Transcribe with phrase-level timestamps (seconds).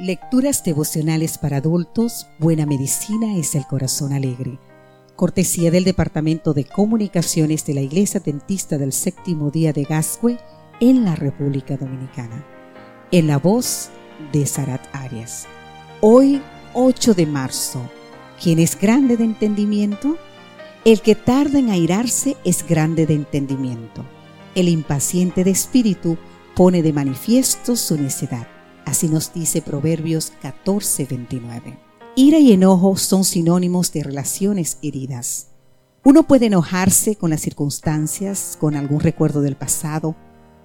[0.00, 4.58] Lecturas devocionales para adultos, Buena Medicina es el Corazón Alegre.
[5.14, 10.38] Cortesía del Departamento de Comunicaciones de la Iglesia Dentista del Séptimo Día de Gascue
[10.80, 12.46] en la República Dominicana.
[13.10, 13.90] En la voz
[14.32, 15.46] de Sarat Arias.
[16.00, 16.40] Hoy,
[16.72, 17.82] 8 de marzo.
[18.42, 20.16] ¿Quién es grande de entendimiento?
[20.86, 24.02] El que tarda en airarse es grande de entendimiento.
[24.54, 26.16] El impaciente de espíritu
[26.56, 28.48] pone de manifiesto su necedad.
[28.90, 31.78] Así nos dice Proverbios 14:29.
[32.16, 35.52] Ira y enojo son sinónimos de relaciones heridas.
[36.02, 40.16] Uno puede enojarse con las circunstancias, con algún recuerdo del pasado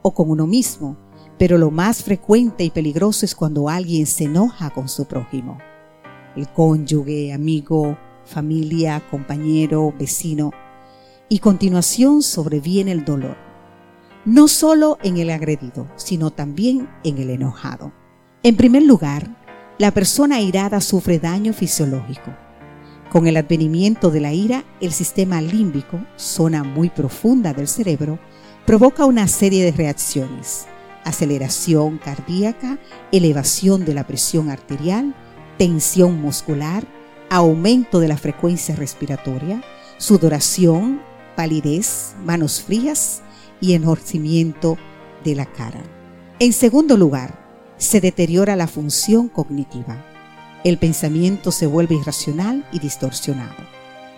[0.00, 0.96] o con uno mismo,
[1.38, 5.58] pero lo más frecuente y peligroso es cuando alguien se enoja con su prójimo.
[6.36, 10.52] El cónyuge, amigo, familia, compañero, vecino.
[11.28, 13.36] Y continuación sobreviene el dolor
[14.26, 17.92] no solo en el agredido, sino también en el enojado.
[18.46, 19.26] En primer lugar,
[19.76, 22.32] la persona irada sufre daño fisiológico.
[23.10, 28.20] Con el advenimiento de la ira, el sistema límbico, zona muy profunda del cerebro,
[28.64, 30.66] provoca una serie de reacciones.
[31.02, 32.78] Aceleración cardíaca,
[33.10, 35.12] elevación de la presión arterial,
[35.58, 36.86] tensión muscular,
[37.28, 39.60] aumento de la frecuencia respiratoria,
[39.98, 41.00] sudoración,
[41.34, 43.22] palidez, manos frías,
[43.60, 44.78] y enhorcimiento
[45.24, 45.82] de la cara.
[46.38, 47.45] En segundo lugar,
[47.78, 50.04] se deteriora la función cognitiva.
[50.64, 53.54] El pensamiento se vuelve irracional y distorsionado.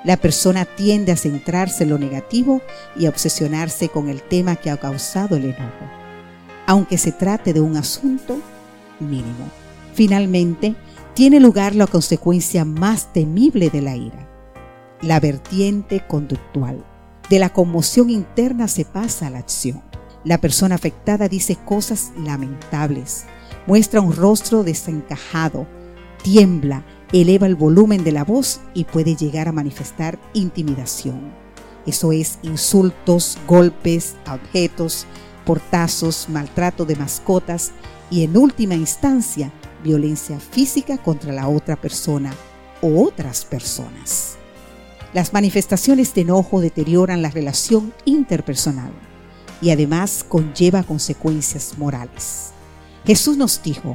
[0.05, 2.63] La persona tiende a centrarse en lo negativo
[2.97, 5.91] y a obsesionarse con el tema que ha causado el enojo,
[6.67, 8.41] aunque se trate de un asunto
[9.01, 9.51] mínimo.
[9.95, 10.77] Finalmente,
[11.15, 14.29] tiene lugar la consecuencia más temible de la ira,
[15.03, 16.85] la vertiente conductual.
[17.29, 19.83] De la conmoción interna se pasa a la acción.
[20.25, 23.27] La persona afectada dice cosas lamentables,
[23.69, 25.67] muestra un rostro desencajado,
[26.23, 31.35] tiembla, eleva el volumen de la voz y puede llegar a manifestar intimidación.
[31.85, 35.05] Eso es insultos, golpes, objetos,
[35.45, 37.73] portazos, maltrato de mascotas
[38.11, 39.53] y en última instancia
[39.85, 42.33] violencia física contra la otra persona
[42.81, 44.39] o otras personas.
[45.13, 48.93] Las manifestaciones de enojo deterioran la relación interpersonal
[49.61, 52.55] y además conlleva consecuencias morales.
[53.09, 53.95] Jesús nos dijo,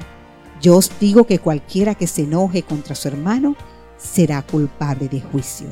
[0.59, 3.55] yo os digo que cualquiera que se enoje contra su hermano
[3.95, 5.67] será culpable de juicio.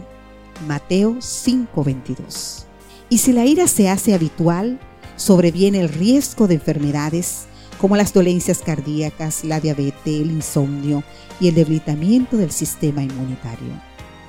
[0.68, 2.68] Mateo 5:22.
[3.09, 4.79] Y si la ira se hace habitual,
[5.16, 7.46] sobreviene el riesgo de enfermedades
[7.79, 11.03] como las dolencias cardíacas, la diabetes, el insomnio
[11.40, 13.73] y el debilitamiento del sistema inmunitario.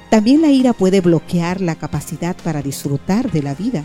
[0.08, 3.84] También la ira puede bloquear la capacidad para disfrutar de la vida,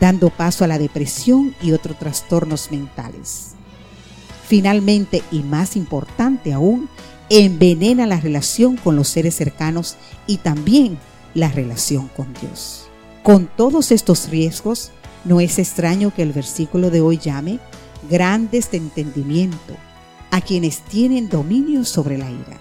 [0.00, 3.55] dando paso a la depresión y otros trastornos mentales.
[4.46, 6.88] Finalmente, y más importante aún,
[7.30, 9.96] envenena la relación con los seres cercanos
[10.26, 10.98] y también
[11.34, 12.86] la relación con Dios.
[13.22, 14.92] Con todos estos riesgos,
[15.24, 17.58] no es extraño que el versículo de hoy llame
[18.08, 19.74] grandes de entendimiento
[20.30, 22.60] a quienes tienen dominio sobre la ira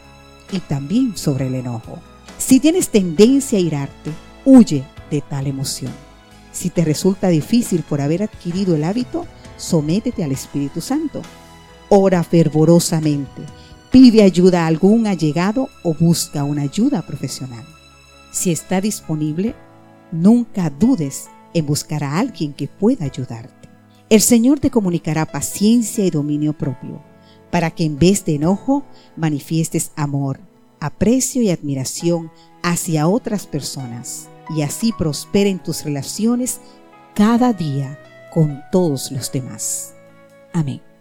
[0.51, 1.99] y también sobre el enojo.
[2.39, 4.11] Si tienes tendencia a irarte,
[4.43, 5.91] huye de tal emoción.
[6.51, 11.21] Si te resulta difícil por haber adquirido el hábito, sométete al Espíritu Santo.
[11.89, 13.41] Ora fervorosamente,
[13.91, 17.65] pide ayuda a algún allegado o busca una ayuda profesional.
[18.31, 19.55] Si está disponible,
[20.11, 23.69] nunca dudes en buscar a alguien que pueda ayudarte.
[24.09, 27.01] El Señor te comunicará paciencia y dominio propio,
[27.51, 28.83] para que en vez de enojo
[29.15, 30.39] manifiestes amor,
[30.79, 32.31] aprecio y admiración
[32.61, 36.59] hacia otras personas y así prosperen tus relaciones
[37.13, 37.99] cada día
[38.33, 39.93] con todos los demás.
[40.53, 40.94] Amén.